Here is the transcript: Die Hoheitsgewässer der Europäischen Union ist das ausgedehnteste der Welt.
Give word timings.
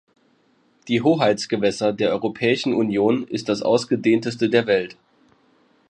Die 0.87 1.03
Hoheitsgewässer 1.03 1.93
der 1.93 2.09
Europäischen 2.09 2.73
Union 2.73 3.23
ist 3.27 3.49
das 3.49 3.61
ausgedehnteste 3.61 4.49
der 4.49 4.65
Welt. 4.65 4.97